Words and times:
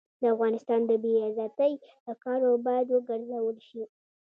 د 0.19 0.23
افغانستان 0.33 0.81
د 0.85 0.91
بې 1.03 1.13
عزتۍ 1.27 1.73
له 2.05 2.13
کارو 2.23 2.51
باید 2.67 2.87
وګرزول 2.89 3.57
شي. 3.67 3.83